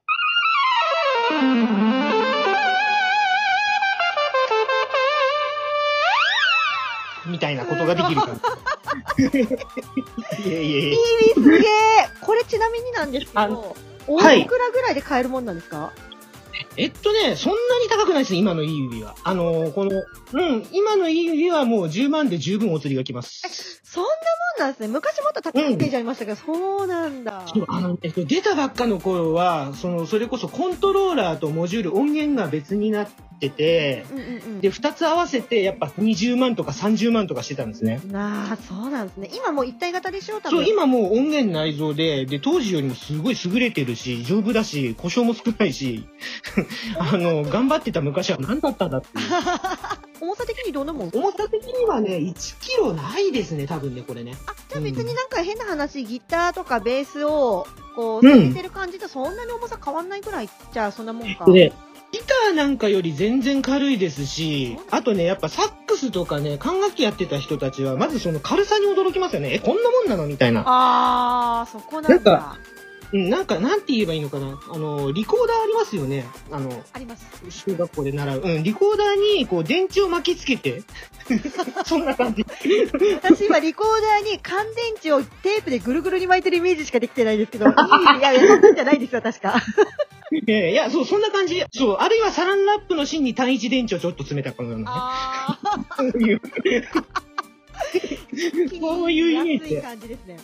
[7.29, 8.33] みたいなことができるかな。
[9.19, 10.95] いえい
[11.33, 11.69] すげえ
[12.21, 13.75] これちなみになんですけあど、
[14.07, 15.91] おいはいくらぐらいで買えるもんなんですか、
[16.77, 19.15] えっとね、そんなに高くないですね、今のいい指は。
[19.23, 19.91] あの、この、
[20.33, 23.81] うん、今のいい指はもう10万で十分お釣りが来ます。
[23.91, 24.15] そんなも
[24.57, 24.87] んなんですね。
[24.87, 27.43] 昔もっと高いイメージありましたけど、そうなんだ。
[27.67, 34.61] あの、えっと、出たばっかの頃は、その、それこそコントローラーとモジュール、音源が別になってて、うんうんうん。
[34.61, 37.99] で、二つ合わせて、やっぱ20万とか30万とかしてたんですね。
[38.05, 39.31] なあ、そうなんですね。
[39.33, 40.63] 今もう一体型でしょ多分。
[40.63, 46.07] そう、今もう音源内蔵で、で、当時よりもすごい優れてるし、丈夫だし、故障も少ないし、
[46.99, 49.25] あの、頑張ってた昔は何だったんだっていう。
[50.21, 54.35] 重さ的にどんなもん重さ的にはね、1キロないですね、多分ね、これね。
[54.47, 61.45] あ、じゃあ別になんか変な話、ギターとかベースを、こう、うん下げてる感じとそんなに重さ変わんないくらいじゃあそんなもんか。
[61.45, 61.73] で、
[62.11, 69.53] ギターなんかより全然軽いですし、あとね、やっぱサックスとかね、管楽器やってた人たちは、まずその軽さに驚きますよね。
[69.53, 70.25] え、こんなもんなの？
[70.25, 70.63] みたいな。
[70.65, 72.31] あー、そこなんだ。
[72.31, 72.57] なん
[73.11, 74.59] うん、なんか、なんて言えばいいのかな。
[74.71, 76.25] あの、リコーダーありますよね。
[76.51, 77.25] あの、あります。
[77.65, 78.41] 中学校で習う。
[78.41, 80.83] うん、リコーダーに、こう、電池を巻きつけて、
[81.85, 82.45] そんな感じ。
[83.21, 87.71] 私今リコーダーに乾電池をテープでぐるぐるに巻いてるイメージしかできてないですけど、 い
[88.21, 89.61] やいや、そんなんじゃないですよ、確か。
[90.31, 91.63] い やいや、そう、そんな感じ。
[91.71, 95.59] そう、あるいはサランラップの芯に単一電池をちょっと詰めたかのようなあ
[96.03, 96.09] ね。
[96.11, 96.41] そういう。
[97.93, 100.37] ー、そういうイメージ安い感じですね。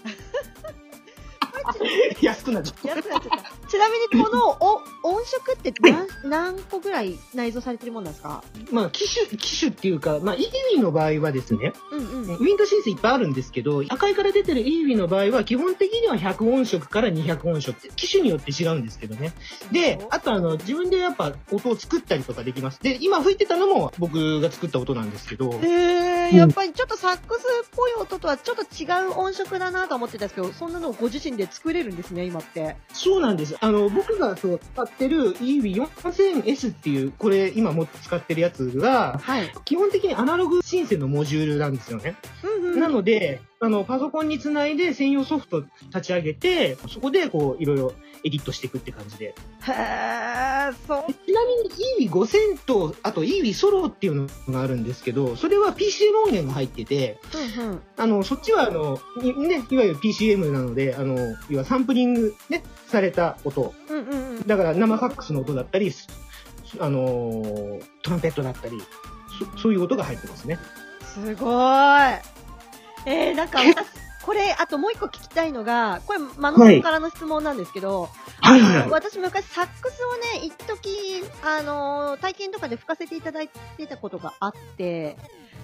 [2.21, 2.88] 安くなっちゃった。
[2.89, 3.67] 安くなっちゃった。
[3.67, 4.58] ちなみにこの
[5.04, 8.43] お音色って何何個ぐらい内蔵されてるもんなんですか？
[8.71, 10.41] まあ、機種、機種っていうか、まあ、イー
[10.75, 12.36] ウィの場合はですね、うんうん。
[12.36, 19.34] ウィンドシンセいっぱいあるんですけど、赤いから出てるイーウィの場合は、基本的には100音色から200音色って、機種によって違うんですけどね。
[19.71, 22.80] で、あとあの、自分でやっぱ音を作ったりとかできます。
[22.82, 32.76] で、今吹いてたのも僕が作った音なんですけど、へー、やっぱりちょっとサックスっぽい音とはちょっと違う音色だなと思ってたんですけど、そんなのをご自身で作れるんですね、今って。
[32.91, 33.56] そうなんです。
[33.62, 39.50] あの、僕がそう使ってる EV4000S っていう、これ今も使ってるやつが、はい。
[39.63, 42.18] 基本的にアナログシンセのモジュールなんですよね。
[42.44, 42.80] うんうん。
[42.80, 47.94] なので、あの、パソコンにつないで専用ソフト立ち上げて、そこでこう、いろいろ
[48.26, 49.36] エディットしていくって感じで。
[49.68, 51.14] へー、そう。
[51.14, 57.20] ちなみに EV5000 と、あと EV ソロっていうのがあるんですけど、それは PCM 音源が入ってて、
[57.60, 57.82] うんうん。
[57.98, 61.16] あの、そっちはあの、いね、いわゆる PCM なので、あの、
[61.50, 63.74] 要はサンプリングね、された音。
[63.90, 64.48] うんうんうん。
[64.48, 66.08] だから生ファックスの音だったり、す
[66.80, 68.82] あのートランペットだったり、
[69.56, 70.58] そそういう音が入ってますね。
[71.02, 72.22] すごーい。
[73.06, 73.76] えー、なんか私、
[74.26, 78.10] これ、あともう一個聞きたいのが、これ、マノさんからの質問なんですけど、
[78.42, 85.18] はいはい私昔サックスをね、一時あのー体験とかで吹かせていただいてたことがあって、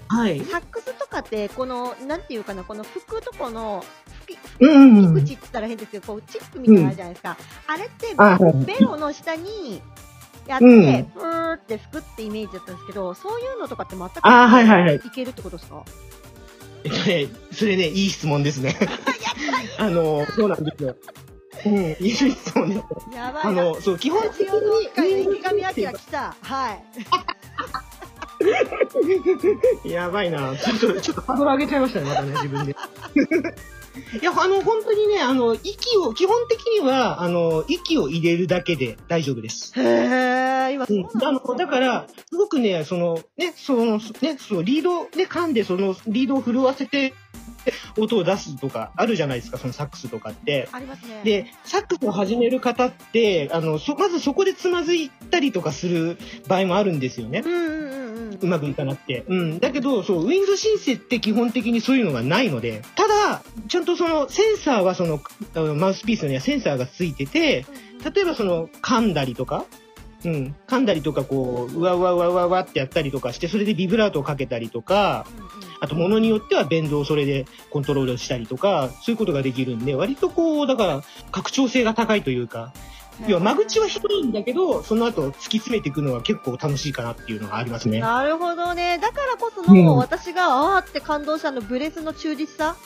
[0.08, 0.40] はい。
[0.44, 3.84] サックスとかって、この、なんていうかな、この吹くとこの、
[4.26, 5.14] 吹き、うんうんうん。
[5.14, 7.36] 吹く口って言ったら変ですけど、こう、チップみたいなのあるじゃないですか。
[7.66, 8.14] あれって、
[8.66, 9.80] ベロの下に、
[10.46, 15.82] やって、うんプーって吹くってイメージだったんですけど、そういうのとかって全くいけるってことですか？
[16.84, 18.76] えっとね、それね、いい質問ですね。
[19.78, 20.96] あの、そうなんですよ。
[21.64, 22.82] うん、いい質問です。
[23.14, 23.62] やばいな。
[23.62, 24.84] あの、そう、基本的に。
[25.38, 26.36] 池上彰来た。
[26.40, 26.84] はい。
[29.88, 30.56] やばいな。
[30.56, 32.76] ちょっと、ちょっとハードル上げちゃいましたね、またね、自分で。
[34.20, 39.72] いや、あの、本当にね、あの、息を、基本的には、あの、息を入れるだけで大丈夫です。
[39.78, 47.12] へえ、今そううん、あのだから、すごくね、その、ね、その、ね、そう、リードで噛んで、その、リードを震わせて、
[47.98, 50.68] 音を出すとか、あるじゃないですか、そのサックスとかって。
[50.72, 51.20] ありますね。
[51.22, 57.48] で、サックスを始める方って、あの、そ、まずそこでつまずいたりとかする場合もあるんですよねう。
[57.48, 57.52] ん
[57.86, 57.91] うん
[58.42, 58.46] う。
[58.46, 59.24] まくいかなくて。
[59.28, 59.58] うん。
[59.58, 65.20] だけど、そう、ウィンドシンセって基本的にそういうのがないので、ただ、ちゃんとその、センサーはその、
[65.54, 67.66] あのマウスピースにはセンサーがついてて、
[68.14, 69.64] 例えばその、噛んだりとか、
[70.24, 75.26] うん、噛んだりとか、こう、うわうわうわうわうわってやったりとかして、それでビブラートをかけたりとか、
[75.80, 81.02] あと、物によってはベンドをそれでコントロールしたりとか、そういうことができるんで、割とこう、だから、
[81.32, 82.72] 拡張性が高いというか、
[83.28, 88.00] 要は間口は広いんだけど、その後突き詰めていくのは結構楽しいかなっていうのがありますね。
[88.00, 88.98] なるほどね。
[88.98, 92.76] だからこそうんの、私が、あーって感動したの、ブレスの忠実さ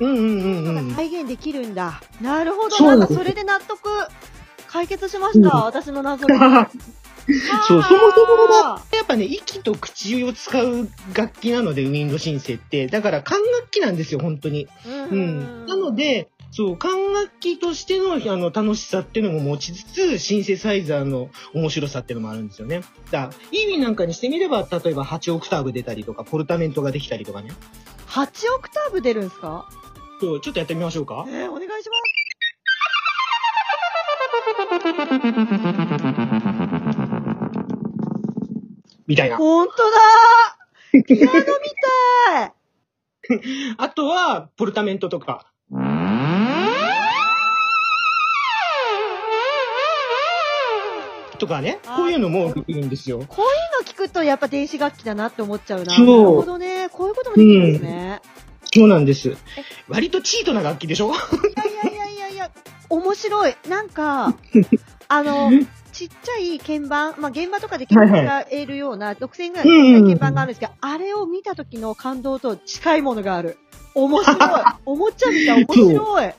[0.00, 0.94] うんうんうんうん。
[0.94, 2.02] 再現できるんだ。
[2.20, 2.84] なるほど。
[2.84, 3.88] なんかそれで納得、
[4.68, 5.56] 解決しました。
[5.56, 6.70] うん私の謎が。
[7.66, 12.86] そう、そもそもがあやっぱね、息と口を使う楽器なので、ウィンドシンセって。
[12.86, 14.68] だから管楽器なんですよ、本当に。
[14.84, 15.66] ーうん。
[15.66, 22.80] なので、そう、管楽器としてのあの楽しさっていうのも持ちつつ、シンセサイザーの面白さっていうのもあるんですよね。
[23.10, 27.50] だ意味なんかにしてみれば、例えば8オクターブ出たりとか、ポルタメントができたりとかね。
[28.08, 29.68] 8オクターブ出るんですか？
[30.18, 31.26] そう、ちょっとやってみましょうか。
[31.28, 32.26] えー、お願いします。
[39.06, 39.36] みたいな。
[39.36, 39.74] ほんと
[40.94, 41.38] だピアノみ
[42.32, 42.52] たい
[43.76, 45.52] あとは、ポルタメントとか。
[51.36, 53.18] とかね、こういうのもできるんですよ。
[53.28, 55.96] こういうの聞くとやっぱ電子楽器だなって思っちゃうな。
[55.96, 56.88] そうなるほどね。
[56.90, 58.20] こういうこともできるんですね。
[58.74, 59.36] そうなんです。
[59.88, 61.10] 割とチートな楽器でしょ？
[61.10, 62.50] いやいやいやいや、
[62.90, 63.54] 面白い。
[63.68, 64.34] なんか、
[65.08, 65.50] あの、
[65.92, 73.56] ちっちゃい鍵盤、まあ、現場とかで鍵盤使えるような、6000円ぐらいの鍵盤があるんですけど、あれを見た時の感動と近いものがある。
[73.94, 74.38] 面白い。
[74.84, 76.32] おもちゃみたい、面白い。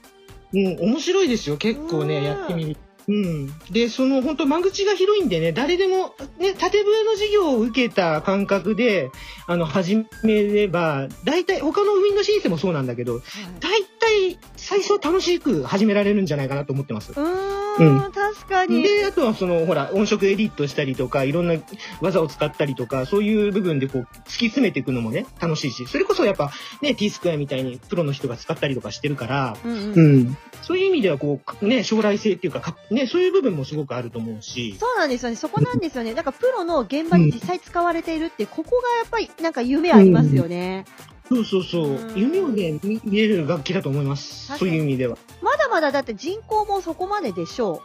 [0.53, 1.57] うん、面白いですよ。
[1.57, 2.77] 結構ね、うんやってみる。
[3.09, 3.47] うん。
[3.71, 9.11] で、その、本当間口が広いんでね、誰でも、ね、縦笛の授業を受けた感覚で、
[9.47, 13.21] あの、始めれば、大体、他のウィンドシンセもそうなんだけど、
[13.61, 17.11] 大体、最初は楽しく始められるんじゃないかなと思ってます。
[17.11, 18.83] うーん、確かに。
[18.83, 21.55] で、あとはその、ほら、音色エディットしたりとか、いろんな
[22.01, 30.37] 技を使ったりとか、そういう部分でこう、突き詰めていくのもね、楽しいし、それこそやっぱ、ね、T スクエアみたいにプロの人が使ったりとかしてるから、うんうんうん。
[30.61, 35.35] そういう意味では、こう、ね、将来性っていうかか、ね、そういう部分もすごくあると思うし、そうなんですよね。
[35.35, 36.13] そこなんですよね。
[36.13, 40.85] なんかプロの現場に実際使われているって、ここがやっぱりなんか夢ありますよね。
[41.29, 44.57] そうそうそううん、夢をね、見見れる楽器だと思います。
[44.57, 45.17] そういう意味では。
[45.41, 47.81] まだまだだって人口もそこまででしょ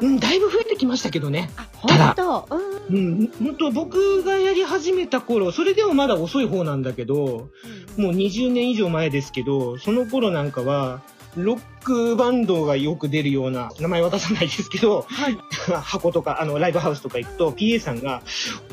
[0.00, 0.06] う。
[0.06, 1.50] うん、だいぶ増えてきましたけどね。
[1.74, 2.46] 本当？
[2.50, 2.96] うん。
[2.96, 7.48] うん、本当僕がやり始めた頃、それでもまだ遅い方なんだけど、
[7.96, 11.02] もう20年以上前ですけど、その頃なんかは、
[11.36, 15.38] ロックバンドがよく出るような、名前渡さないですけど、はい。
[15.82, 18.22] 箱とか、あの、ライブハウスとか行くと、PA さんが、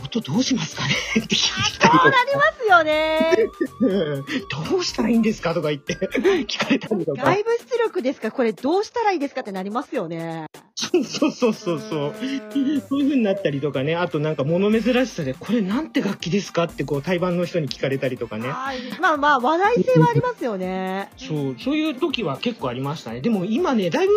[0.03, 0.93] 音どうしますかね？
[1.19, 2.11] って聞いたりとか、ま
[2.59, 3.35] すよね。
[3.81, 3.85] う
[4.19, 4.25] ん
[4.71, 5.53] どうしたらいいんですか？
[5.53, 7.43] とか言って、聞かれたりとか外。
[7.43, 8.31] 部出力ですか？
[8.31, 10.47] これどうしたらいいですかってなりますよね。
[10.75, 11.79] そうそうそうそう。
[11.89, 16.65] そういう風になったりとかね、あとなんか物珍しさで、これなんて楽器ですか？
[16.65, 18.49] ってこう、対バンの人に聞かれたりとかね。
[18.49, 21.09] はいまあまあ、話題性はありますよね。
[21.17, 23.19] そう、そういう時は結構ありましたね。
[23.19, 24.13] でも今ね、だいぶ、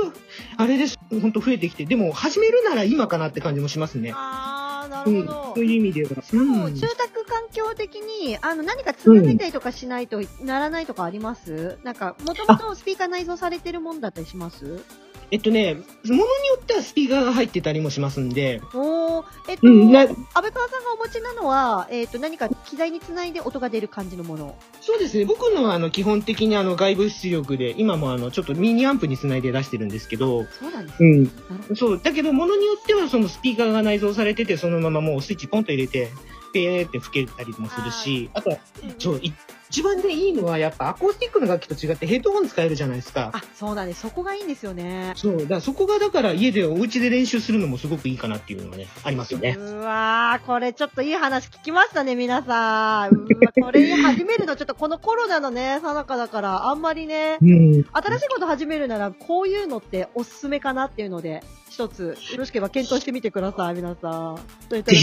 [0.56, 4.12] あれです、本当増えてきて、でも始めるなら今かなって感じもしますね。
[4.14, 5.64] ああ、なうん、るほどそう。
[5.64, 6.10] いう意味では。
[6.32, 14.84] うんもう住宅環境的に、あの、何かつまずいたりとかしないとならないとかあります、なんか、もともとスピーカー内蔵されてるもんだったりします？
[15.30, 16.26] えっとね、ものによ
[16.60, 24.56] ってはスピーカーが入ってたりもしますんで、おーえっと、うん、な安倍川さんがお持ちなのは、えっと、何か機材につないで音が出る感じのもの？
[24.80, 31.30] そうですね、僕のはあの基本的にあの外部出力で、今もあのちょっとミニアンプにつないで出してるんですけど、そうなんですね。
[31.68, 31.76] うん。
[31.76, 36.10] そう、だけど、ものによっては、そのスピーカーが内蔵されてて、そのままもうスイッチポンと入れて、
[36.52, 38.58] ペーって吹けたりもするし、あとは、
[38.98, 39.32] そう、い
[39.70, 43.30] 一番ね、いいのは、やっぱアコースティックの楽器と違ってヘッドホン使えるじゃないですか。
[43.32, 44.00] あ、そうなんです。
[44.00, 45.12] そこがいいんですよね。
[45.14, 49.56] そう、だそこがだから家で、お家で練習するのもすごくいいかなっていうのがね、ありますよね。
[49.56, 53.14] うわー、これちょっといい話聞きましたね、皆さん。
[53.14, 53.28] う
[53.60, 57.84] わこれ始めるのちょっとこのコロナのね、さなかだから、あんまりね、うん。
[57.92, 64.38] 新しいこと始めるなら、こういうのっておすすめかなっていうので、一つ、よろしければ検討してみてください、皆さん。
[64.68, 64.98] ということで、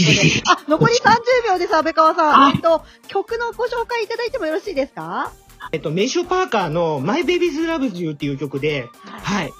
[0.46, 2.44] あ、残り30秒です、安倍川さん。
[2.48, 5.32] あえっと、曲のご紹介いただいてもよろしいですか？
[5.72, 9.52] えっと、メイショパーカーの My Baby's Loves You っていう曲で、はい。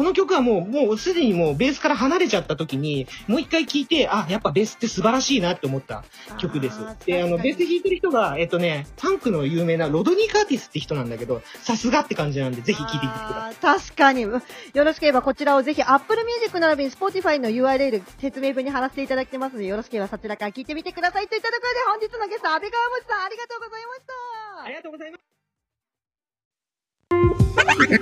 [0.00, 6.04] この曲はもう、もうすでにもうベースから離れちゃった時に、もう一回聴いて、あ、やっぱベースって素晴らしいなって思った
[6.38, 6.78] 曲です。
[7.04, 13.78] で、あの、ベース弾いてる人が、えっとね、ファンクの有名なロドニー・カーティスって人なんだけど、さすがって感じなんで、ぜひ聴いてみてください。
[13.78, 14.22] 確かに。
[14.22, 14.40] よ
[14.72, 21.28] ろしければこちらをぜひ Apple Music 並びに Spotify の URL 説明文に貼らせていただいてますので、よろしければそちらから聞いてみてください。
[21.28, 24.64] といったところで本日のゲスト、安倍川餅さん、ありがとうございました。
[24.64, 25.29] ありがとうございます。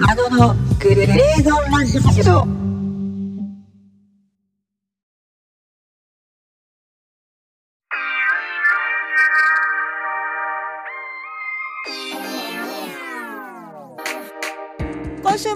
[0.08, 2.67] あののグレーゾーンラジオ今週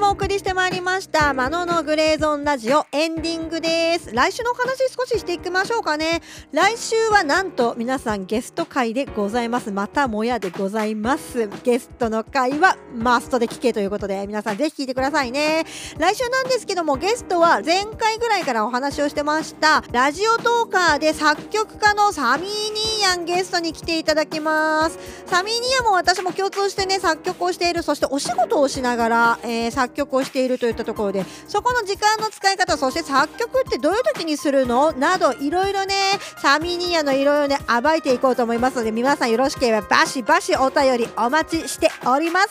[0.03, 4.13] もお送りしてまいりました、マノのグレーゾンラジオエンディングです。
[4.13, 6.23] 来週のお話少ししていきましょうかね。
[6.51, 9.71] 来週はなんと皆さんゲスト会でございます。
[9.71, 11.49] またもやでございます。
[11.63, 15.65] ゲストの会はマストで聞けということで、皆さんぜひ聞いてくださいね。
[15.99, 24.99] 来週なんですけども、ゲストは前回ぐらいからお話をしてました、ラジオトーカーで作曲家のサミー・ニーヤンゲストに来ていただきます。
[25.27, 34.93] サミー・ニーヤンも私も共通してね、作曲をしている、そしてお仕事をしながら、えー作曲をしているといったところで、そこの時間の使い方、そして作曲ってどういう時にするの？
[34.93, 35.95] など、いろいろね、
[36.41, 42.49] サミ・ニーヤンのいろいろね、暴いていこうと思いますので、皆さんよろしければバシバシお便りお待ちしております。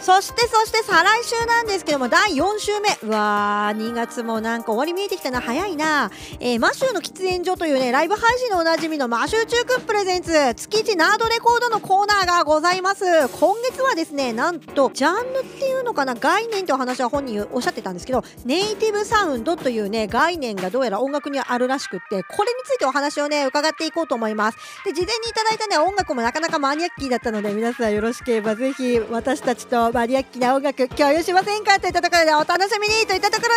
[0.00, 2.88] そして、そして再来週なんですけども、第4週目。
[3.02, 6.10] うわー、2月もなんか終わり見えてきたな、早いな。
[6.40, 13.04] えーマシューの喫煙所というね、ライブ配信のおなじみのマシュー中クプレゼンツ、月一ナードレコードのコーナーがございます。
[13.28, 24.58] 今月はですね、なんと、ジャンルっていうのかな、概念という話は本人おっしゃってたんですけど、ネイティブサウンドというね、概念がどうやら音楽にはあるらしくって、これについてお話をね、伺っていこうと思います。
[24.84, 31.80] で、事前にいただいたね、音楽もなかなかマニアッキーだったので、皆さんよろしければぜひ、私たちとマニアッキーな音楽共有しませんか？
[31.80, 33.54] といったところでお楽しみにといったところ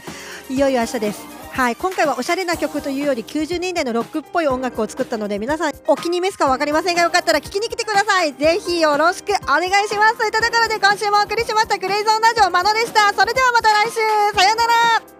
[0.00, 0.04] で
[0.48, 0.52] す。
[0.52, 1.35] いよいよ明日です。
[1.56, 8.34] はい、今回はおしゃれな曲というより90年代のロックっぽい音楽を作ったので皆さんお気に召すか分かりませんがよかったら聞きに来てください。
[8.34, 13.14] ぜひよろしくお願いしますといったところで今週もお送りしましたグレイゾーンラジオマノでした。
[13.14, 13.94] それではまた来週。
[14.38, 15.15] さよなら。